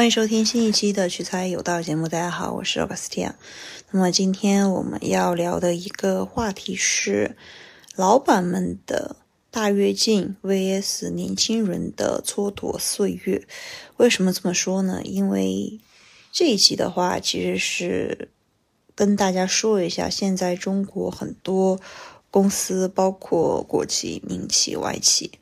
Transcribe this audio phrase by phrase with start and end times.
[0.00, 2.08] 欢迎收听新一期的取材有道节目。
[2.08, 3.34] 大家好，我是 Augustina。
[3.90, 7.36] 那么今天我们要聊的一个话题是
[7.96, 9.16] 老板们的
[9.50, 13.46] 大跃进 vs 年轻人的蹉跎岁月。
[13.98, 15.02] 为什么这么说呢？
[15.04, 15.78] 因为
[16.32, 18.30] 这一期的话，其实是
[18.94, 21.78] 跟大家说一下现在中国很多
[22.30, 25.32] 公司，包括国企、民企、外企。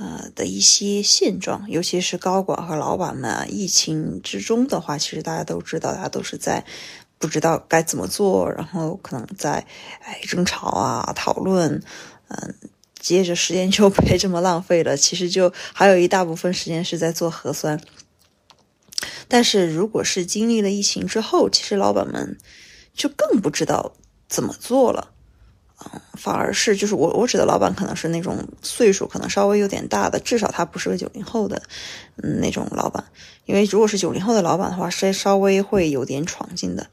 [0.00, 6.64] 呃的一些现状，尤其是高管和老板们啊，疫情之中的话，其实大家都知道，大家都是在
[7.18, 9.66] 不知道该怎么做，然后可能在
[10.00, 11.82] 哎争吵啊、讨论，
[12.28, 12.54] 嗯，
[12.98, 14.96] 接着时间就 被这么浪费了。
[14.96, 17.78] 其实就还有一大部分时间是在做核酸。
[19.28, 22.38] 但是如果是经历了疫情之后，其实老板们
[22.94, 23.92] 就更不知道
[24.28, 25.12] 怎么做了。
[26.14, 31.62] 反而是就是我我指的老板可能是那种岁数可能稍微有点大的，至少他不是个九零后的，
[32.22, 33.04] 嗯，那种老板。
[33.46, 36.86] 因为如果是九零后的老板的话，是稍微会有点闯劲的。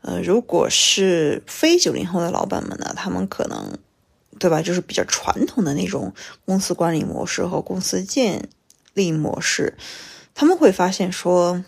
[0.00, 3.76] 呃，如果是非九零后的老板们呢，他们可能，
[4.38, 4.62] 对吧？
[4.62, 6.12] 就是比较传统的那种
[6.44, 8.48] 公司管理模式和公司建
[8.94, 9.76] 立模式，
[10.34, 11.64] 他们会发现说。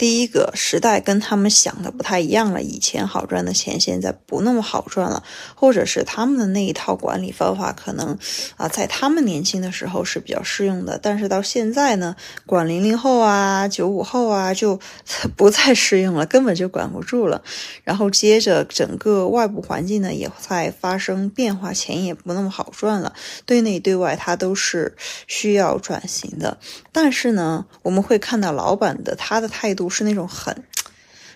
[0.00, 5.22] 第一个时代跟他们想的不太一样了，以前好赚的钱现在不那么好赚了，
[5.54, 8.16] 或者是他们的那一套管理方法可能
[8.56, 14.80] 啊，在他们年轻的时候是比较适用的，但是到现在呢， 管零零后啊、九五后啊就
[15.36, 17.42] 不再适用了，根本就管不住了。
[17.84, 23.12] 然后接着整个外部环境呢也在发生变化，钱也不那么好赚了，
[23.44, 26.56] 对内对外它都是需要转型的。
[26.90, 29.89] 但是呢，我们会看到老板的他的态度。
[29.90, 30.64] 是那种很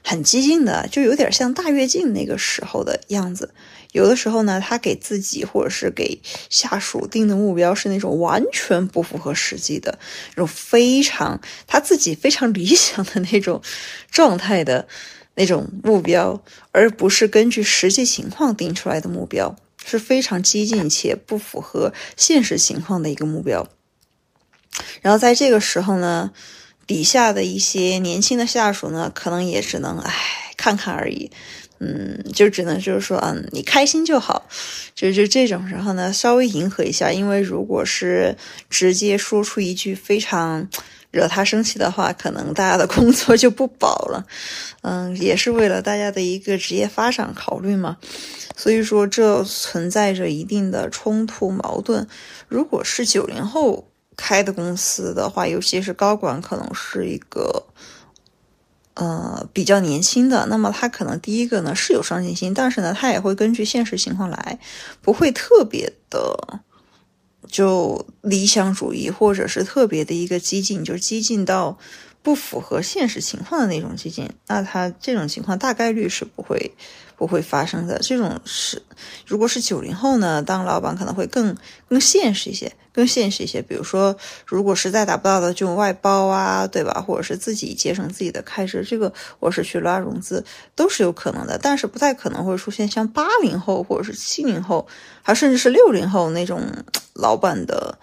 [0.02, 3.52] 很激进的，就有点像大跃进那个时候的样子。
[3.92, 9.98] 有的时候呢，他给自己或者是给下属定的目标是那种完全不符合实际的，
[10.30, 13.62] 那种非常他自己非常理想的那种
[14.10, 14.88] 状态的
[15.36, 16.42] 那种目标，
[16.72, 19.54] 而不是根据实际情况定出来的目标，
[19.86, 23.68] 是非常激进且不符合现实情况的一个目标。
[25.02, 26.32] 然后在这个时候呢。
[26.86, 30.12] 底下的一些年轻的下属呢，可能也只能唉
[30.56, 31.30] 看看而已，
[31.78, 34.46] 嗯，就只能就是说，嗯，你开心就好，
[34.94, 38.36] 就就这种时候呢，稍微迎合一下，因为如果是
[38.68, 40.68] 直接说出一句非常
[41.10, 44.26] 惹他生气的话，可能大家的 工作就不保了，
[44.82, 47.96] 嗯，也是为了大家的一个职业发展考虑嘛，
[48.56, 52.06] 所以说这存在着一定的冲突矛盾。
[52.48, 53.88] 如果是九零后。
[54.16, 57.64] 开的公司的话，尤其是高管，可能是一个，
[58.94, 60.46] 呃，比较年轻的。
[60.46, 64.58] 那么他可能第一个呢是有上进心，但是呢，他也会根据现实情况来，
[65.00, 66.60] 不会特别的
[67.48, 71.78] 就理想主义，或者是特别的一个激进，就激进到
[72.22, 74.30] 不符合现实情况的那种激进。
[74.46, 76.74] 那他这种情况大概率是不会。
[77.16, 78.82] 不会发生的这种是，
[79.24, 81.56] 如果是九零后呢，当老板可能会更
[81.88, 83.60] 更现实一些，更现实一些。
[83.60, 84.16] 比如说，
[84.46, 87.04] 如果实在达不到的，就外包啊，对吧？
[87.06, 90.44] 或者是自己节省自己的开支，这个或是去拉融资，
[90.74, 91.58] 都是有可能的。
[91.58, 94.86] 但是不太可能会出现像八零后或者是七零后，
[95.22, 96.62] 还甚至是六零后那种
[97.14, 97.98] 老板的，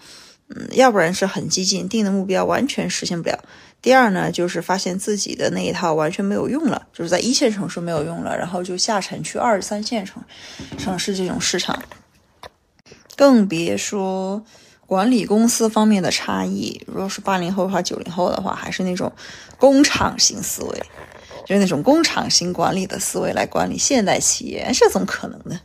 [0.48, 3.38] 嗯，要不然是很激进，定的目标完全实现不了。
[3.80, 10.22] 第二呢，就是发现自己的那一套完全没有用了，就是在一线城市没有用了，然后就下沉去二三线城
[10.78, 11.82] 城市这种市场，
[13.16, 14.44] 更别说
[14.92, 16.78] 管理公司方面的差异。
[16.86, 19.10] 如果是八零后和九零后的话，还是那种
[19.56, 20.82] 工厂型思维，
[21.46, 25.58] 就是那种工厂型管理的思维来管理现代企业，这怎么可能呢？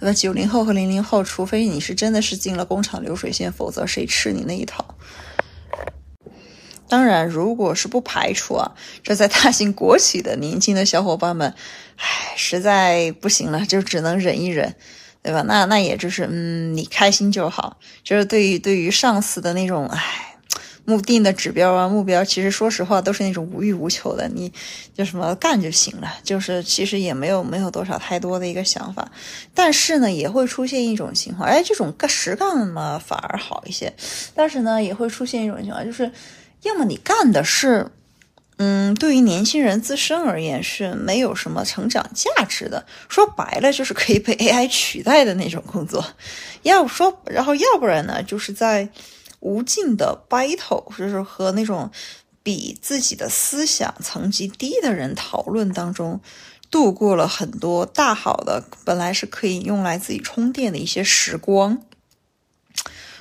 [0.00, 0.12] 对吧？
[0.14, 4.94] 九零后和零零后，除非你是真的是进了工厂流水线，否则谁吃你那一套？
[6.88, 11.54] 当然，如果是不排除啊，这在大型国企的年轻的小伙伴们，
[11.96, 14.74] 唉，实在不行了，就只能忍一忍，
[15.22, 15.42] 对吧？
[15.42, 17.76] 那那也就是，嗯，你开心就好。
[18.02, 20.36] 就是对于对于上司的那种，唉，
[20.84, 24.52] 目定的指标啊目标，其实说实话都是那种无欲无求的，你
[24.94, 26.12] 就什么干就行了。
[26.22, 29.10] 就是其实也没有没有多少太多的一个想法，
[29.54, 33.92] 但是呢，也会出现一种情况，哎，这种干实干嘛反而好一些。
[34.34, 36.10] 但是呢，也会出现一种情况，就是。
[36.62, 37.90] 要么你干的是，
[38.62, 46.04] 嗯，对于年轻人自身而言是没有什么成长价值的，说白了就是可以被 AI 取代的那种工作。
[46.60, 48.90] 要说，然后要不然呢，就是在
[49.38, 51.90] 无尽的 battle，就是和那种
[52.42, 56.20] 比自己的思想层级低的人讨论当中，
[56.70, 61.78] 度过了很多大好的，本来是可以用来自己充电的一些时光。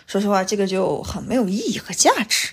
[0.06, 2.50] 说实话，这个就很没有意义和价值。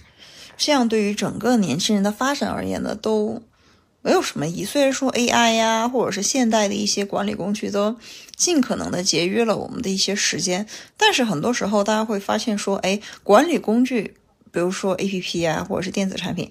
[0.56, 3.42] 这样对于整个年轻人的发展而言呢，都
[4.02, 4.64] 没有什么意义。
[4.64, 7.96] 虽然说 AI 呀，或者是现代的一些管理工具都
[8.36, 10.66] 尽可能的节约了我们的一些时间，
[10.96, 14.14] 但是很多时候大家会发现说，哎，管理工具，
[14.52, 16.50] 比如说 APP 呀，或者是电子产品。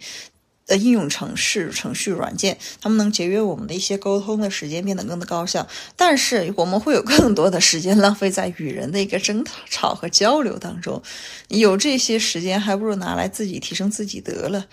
[0.68, 5.68] 的应用程式、程序软件，他们能节约我们的一些沟通的时间，变得更高效。
[5.96, 11.02] 但是我们会有更多的时间浪费在与人的一个争吵和交流当中。
[11.50, 14.66] 有这些时间，还不如拿来自己提升自己得了。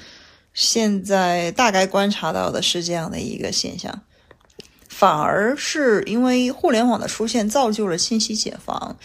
[0.54, 4.02] 现在大概观察到的是这样的一个现象，
[5.02, 8.96] 反而是因为互联网的出现，造就了信息茧房。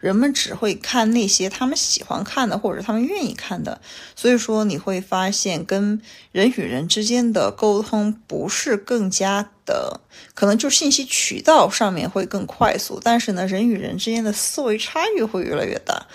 [0.00, 3.80] 人们只会看那些他们喜欢看的，或者他们愿意看的，
[4.16, 6.02] 所以说你会发现跟
[6.32, 10.00] 人与人之间的沟通不是更加的，
[10.34, 16.06] 可能就信息渠道上面会更快速，但是呢，人与人之间的思维差异会越来越大，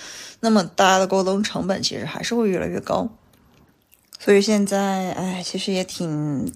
[0.42, 3.08] 那么大家的沟通成本其实还是会越来越高。
[4.20, 6.54] 所以现在，哎，其实也挺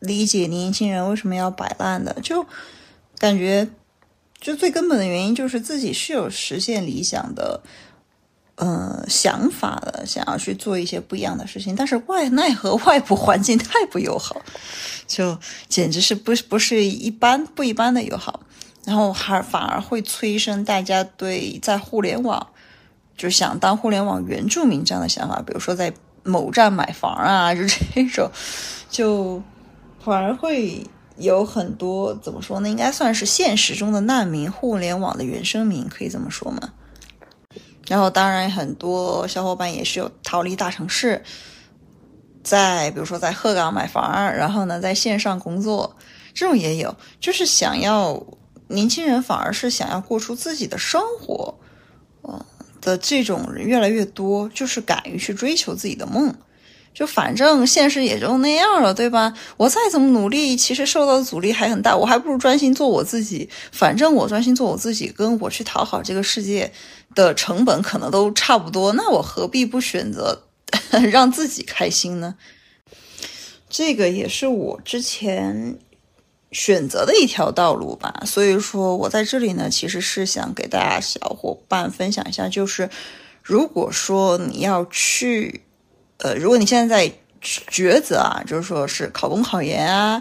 [0.00, 2.46] 理解年轻人为什么要摆烂的，就
[3.18, 3.68] 感觉。
[4.38, 7.62] 就最根本的原因就是自己是有实现理想的，
[8.56, 14.42] 呃想法的，想要去做一些不一样的事情，但是外奈何外部环境 太不友好，
[15.06, 15.36] 就
[15.68, 18.40] 简直是不是不是一般不一般的友好，
[18.84, 22.46] 然后还反而会催生大家对在互联网
[23.16, 28.30] 就想当互联网原住民这样的想法，比如说在某站买房啊，就这种，
[28.90, 29.42] 就
[30.06, 30.86] 反而会。
[31.18, 32.68] 有很多怎么说呢？
[32.68, 36.74] 应该算是现实中的难民，互联网的原生民，可以这么说吗？
[37.88, 41.24] 然后，当然很多小伙伴也是有逃离大城市，
[42.44, 45.96] 在比如说在鹤岗买房，然后呢在线上工作，
[46.34, 48.22] 这种也有，就是想要
[48.68, 51.58] 年轻人反而是想要过出自己的生活，
[52.24, 52.44] 嗯
[52.82, 56.34] 的这种人越来越多，就是敢于去追求自己的梦。
[56.96, 59.34] 就反正现实也就那样了，对吧？
[59.58, 61.94] 我再怎么努力，其实受到的阻力还很大。
[61.94, 63.50] 我还不如专心做我自己。
[63.70, 66.72] 反正我专心做我自己，跟我去讨好这个世界
[67.14, 68.94] 的成本可能都差不多。
[68.94, 70.44] 那我何必不选择
[71.12, 72.36] 让自己开心呢？
[73.68, 75.78] 这个也是我之前
[76.50, 78.22] 选择的一条道路吧。
[78.24, 82.88] 所以说我在这里呢，其实是想给大家小伙伴分享一下，就是
[83.42, 85.60] 如果说你要去。
[86.18, 90.20] 呃，如果你现在在抉择啊，就是说是考公考研啊，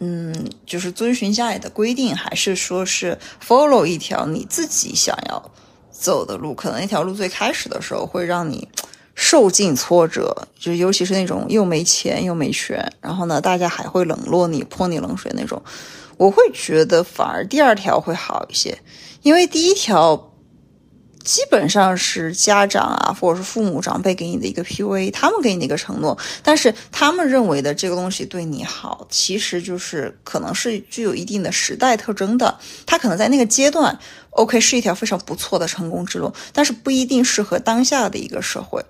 [0.00, 0.34] 嗯，
[0.66, 5.50] 就是遵循家里的规定，还是说是 follow 一条你自己想要
[5.90, 8.68] 走的路，可能那条路最开始的时候会让你
[9.14, 15.62] 受尽挫折，就尤其是那种又没钱又没权，然后呢，大家还会冷落你、泼你冷水那种，
[16.16, 18.76] 我会觉得反而第二条会好一些，
[19.22, 20.32] 因为第一条。
[21.24, 32.58] 基本上是家长啊，或者是父母长辈给你的一个 PUA，他们给你的一个承诺，但是他们认为的这个东西对你好，其实就是可能是具有一定的时代特征的。
[32.86, 33.98] 他可能在那个阶段
[34.30, 38.82] ，OK 是一条非常不错的成功之路，但是不一定适合当下的一个社会。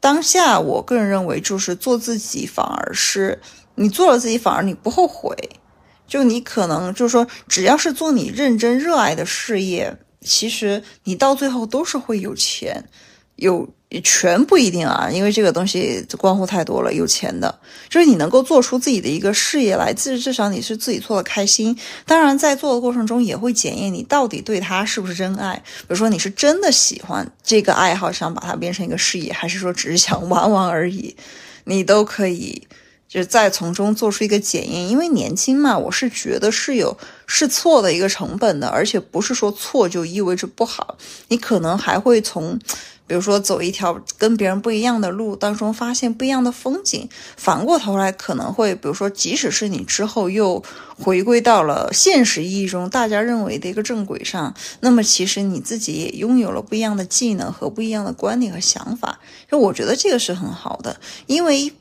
[0.00, 3.40] 当下，我个人认为就是做自己，反而是
[3.76, 5.36] 你做了自己，反而你不后悔。
[6.06, 9.96] 就你可能就是说，只要是做你认真热爱的事业。
[10.20, 12.84] 其实你到最后都是会有钱，
[13.36, 13.68] 有
[14.04, 16.92] 权不一定啊，因为这个东西关乎太多了。
[16.92, 17.58] 有钱的，
[17.88, 21.76] 就是你能够做出自己的一个事业来，至至少你是自己做的开心。
[22.04, 25.60] 当然，在做的过程中也会检验你到底对他是不是真爱。
[25.80, 31.16] 比如说，你是真的喜欢这个爱好，想把它变成一个事业，还是说只是想玩玩而已，
[31.64, 32.62] 你都可以。
[33.10, 42.56] 就是再从中做出一个检验，因为年轻嘛，我是觉得是有试错的一个成本的，而且不是说错就意味着不好，你可能还会从，
[43.08, 50.62] 比如说走一条跟别人不一样的路当中发现不一样的风景，反过头来可能会，比如说即使是你之后又
[50.96, 59.18] 回归到了现实意义中大家认为的一个正轨上，那么其实你自己也拥有了不一样的技能和不一样的观念和想法，
[59.50, 61.72] 就我觉得这个是很好的，因为。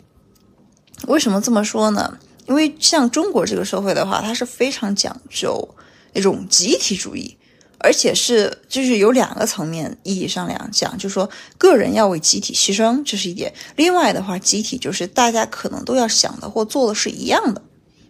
[1.07, 2.17] 为什么这么说呢？
[2.45, 5.75] 因为像中国这个社会的话，它是非常讲究
[6.13, 7.37] 那种集体主义，
[7.77, 11.29] 而且是就是有两个层面意义上两讲，就是说
[11.59, 17.61] 个人要为集体牺牲，这是一点；另外的话，集体就是大家可能都要想的或做的是一样的，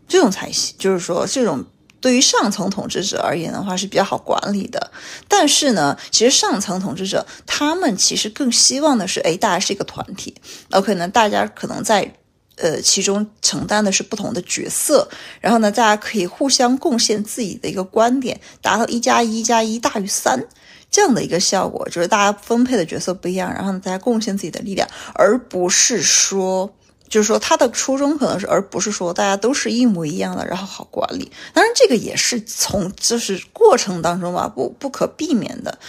[0.08, 1.66] 这种才行就是说这种
[2.00, 4.92] 对于上层统治者而言的话是比较好管理的。
[5.28, 10.34] 但是呢，其实上层统治者他们其实更希望的是，哎，大家是一个团体
[10.72, 12.16] ，OK 呢，大家可能在。
[12.60, 15.10] 呃，其中承担的是不同的角色，
[15.42, 20.48] 然后呢，大家可以互相贡献自己的一个观点，达到一加一加一大于三
[20.92, 26.74] 这样的一个效果，就是大家分配的角色不一样，然后，大家贡献自己的力量，而不是说。
[27.10, 31.32] 就是说，他的初衷可能是，而不是说大家都是一模一样的，然后好管理。
[31.56, 35.80] 当然，这个也是从就是过程当中吧，不不可避免的。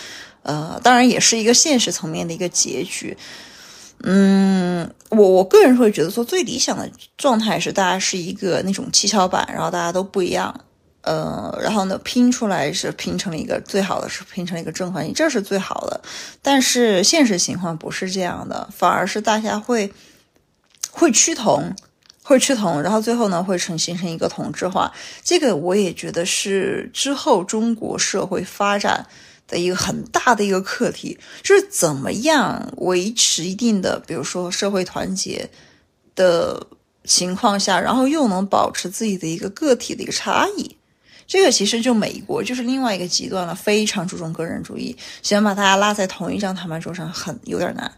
[0.44, 3.18] 呃，当然也是一个现实层面的一个结局。
[4.04, 10.54] 嗯，我我个人会觉得说，最理想的状态是大家是一个那种七巧板，然后大家都不一样。
[11.02, 16.00] 呃，然后呢，拼出来是拼成了一个最好的，是拼成了一个正环形，这是最好的。
[16.42, 19.92] 但是现实情况不是这样的，反而是大家会。
[20.92, 21.72] 会趋同，
[22.24, 24.92] 会趋同，然后最后呢，会成形成一个同质化。
[25.22, 29.06] 这个我也觉得是之后中国社会发展
[29.50, 35.50] 的一个很大的一个课题，就是怎么样维持一定的，比如说社会团结
[36.14, 36.66] 的
[37.04, 40.76] 情况下，然后又能保持自己的一个个体的一个差异。
[41.26, 47.92] 这个其实就美国就是另外一个极端了，非常注重个人主义，想把大家拉在同一张谈判桌上，很有点难。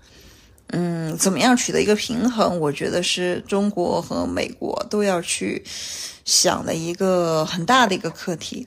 [0.69, 2.59] 嗯，怎么样取得一个平衡？
[2.59, 5.63] 我觉得是中国和美国都要去
[6.25, 8.67] 想的一个很大的一个课题。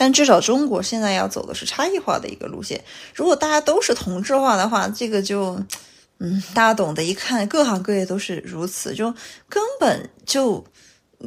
[0.00, 2.82] 但至少中国现在要走的是差异化的一个路线。
[3.14, 5.62] 如果大家都是同质化的话，这个就，
[6.20, 9.12] 嗯，大家懂得一看，各行各业都是如此，就
[9.46, 10.64] 根本就，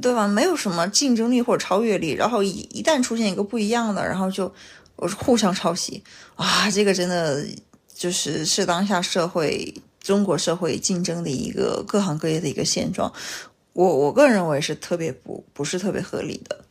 [0.02, 0.28] 对吧？
[0.28, 2.14] 没有什么竞争力或者超越力。
[2.14, 4.52] 然后一一旦出现一个不一样的，然后就
[4.96, 6.04] 我是互相抄袭
[6.36, 7.46] 啊，这个真的。
[7.96, 13.14] 就是是当下社会中国社会竞争的一个各行各业的一个现状，
[13.72, 16.66] 我我个人认为是特别不不是特别合理的，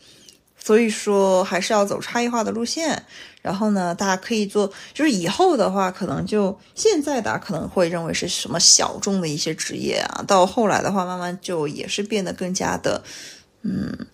[0.63, 3.03] 所以说还是要走差异化的路线。
[3.41, 13.03] 然后呢，大家可以做，就是以后的话，可能就现在大家可能会认为是什么小众的一些职业啊，到后来的话，慢慢就也是变得更加的，
[13.63, 14.07] 嗯。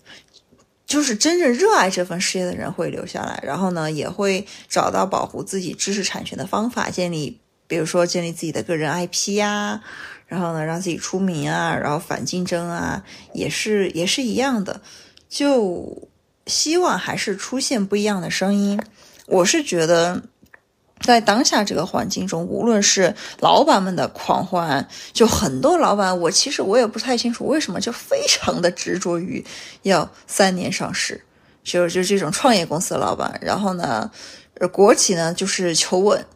[0.87, 9.83] 就是真正热爱这份事业的人会留下来，然后呢，也会找到保护自己知识产权的方法，建立，比如说建立自己的个人 IP 呀，
[10.27, 14.81] 然后呢，让自己出名啊，然后反竞争啊，也是也是一样的，
[15.29, 16.09] 就
[16.49, 18.81] 希望还是出现不一样的声音。
[19.27, 20.21] 我是觉得。
[21.01, 29.43] 在当下这个环境中，无论是老板们的狂欢，就很多老板，我其实我也不太清楚为什么就非常的执着于
[29.83, 31.23] 要三年上市，
[31.63, 34.11] 就就这种创业公司的老板，然后呢，
[34.73, 36.27] 国企呢就是求稳，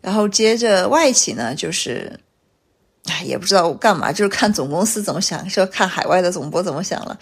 [0.00, 2.20] 然后接着外企呢就是。
[3.06, 7.18] 哎，也不知道我干嘛，就是看总公司怎么想，就看海外的总部怎么想了。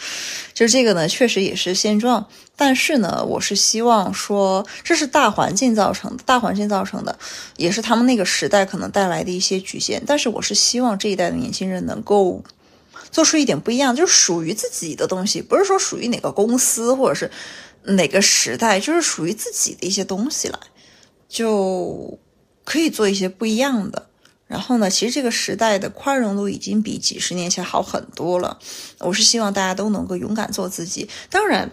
[0.52, 2.28] 就是这个呢，确实也是现状。
[2.54, 7.18] 但是呢，我是希望说，这是大环境造成的，大环境造成的，
[7.56, 10.02] 也是他们那个时代可能带来的一些局限。
[10.06, 12.44] 但是我是希望这一代的年轻人能够
[13.10, 17.30] 做出一点不一样，就是属于自己的东西，不是说属于哪个公司或者是
[17.84, 20.58] 哪个时代，就是属于自己的一些东西来，
[21.26, 22.18] 就
[22.64, 24.10] 可以做一些不一样的。
[24.50, 28.59] 然后呢，其实这个时代的宽容度已经比几十年前好很多了。
[28.99, 31.09] 我是希望大家都能够勇敢做自己。
[31.30, 31.71] 当然，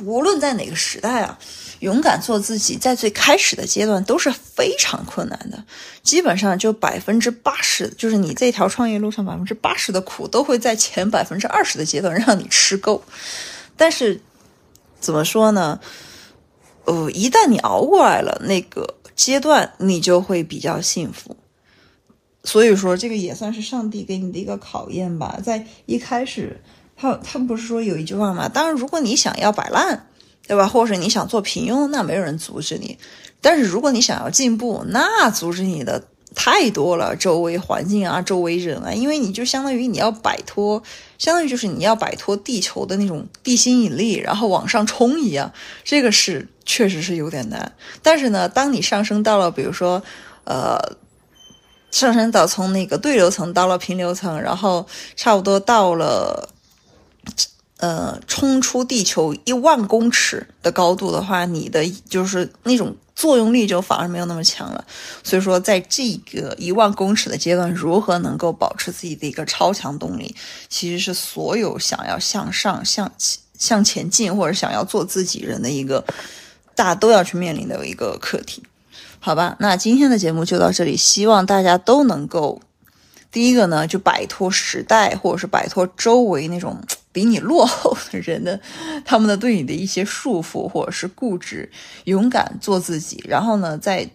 [0.00, 1.38] 无论在哪个时代啊，
[1.78, 5.62] 勇敢做自己，在最开始的阶段都是非常困难的。
[6.02, 13.04] 基本上就百分之八十，就是你这条创业路上百分之八十的苦，都会在前百分之二十的阶段让你吃够。
[13.76, 14.20] 但是
[14.98, 15.78] 怎么说呢？
[16.84, 21.36] 呃，一旦你熬过来了那个阶段，你就会比较幸福。
[22.44, 25.38] 所以说，这个也算是上帝给你的一个考验吧。
[25.42, 26.60] 在一开始，
[26.96, 28.48] 他他不是说有一句话吗？
[28.48, 30.08] 当然，如果你想要摆烂，
[30.48, 30.66] 对吧？
[30.66, 32.98] 或者你想做平庸，那没有人阻止你。
[33.40, 40.82] 但是如果你想要进步，那阻止你的太多了，周围环境啊，周围人啊，因为你就相当于你要摆脱，
[41.18, 45.52] 相当于就是你要摆脱地球的那种地心引力，然后往上冲一样。
[45.84, 47.70] 这个是确实是有点难。
[48.02, 50.02] 但是呢，当你上升到了，比如说，
[50.42, 50.96] 呃。
[51.92, 54.84] 上升到从那个对流层到了平流层，然后
[55.14, 56.48] 差不多到了，
[57.76, 64.84] 呃，冲出地球一万公尺的高度的话，你的就是那种作用力就反而没有那么强了。
[65.22, 70.34] 所以说，在这个一万公尺的阶段，如何能够保持自己的一个超强动力，
[70.70, 73.12] 其实是所有想要向上、向
[73.58, 76.02] 向前进或者想要做自己人的一个
[76.74, 78.62] 大家都要去面临的一个课题。
[79.24, 80.96] 好吧，那今天的节目就到这里。
[80.96, 82.60] 希望大家都能够，
[83.30, 88.58] 第一个呢，就摆脱时代，或者是摆脱周围那种比你落后的人的
[89.04, 91.70] 他们的对你的一些束缚，或者是固执，
[92.02, 93.22] 勇敢做自己。
[93.28, 94.10] 然后呢，在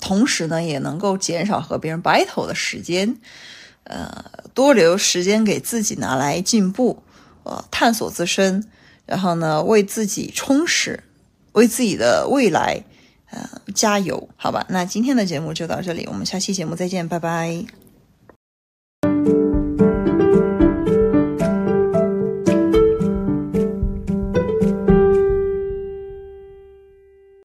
[0.00, 3.18] 同时呢，也能够减少和别人 battle 的时间。
[3.84, 7.02] 呃，多留时间给自己拿来进步，
[7.42, 8.66] 呃，探索自身，
[9.04, 11.04] 然后呢，为自己充实，
[11.52, 12.84] 为自己的未来，
[13.30, 14.64] 呃，加油，好吧？
[14.68, 17.79] 那今天的节目就到这里，我们下期节目再见，拜拜。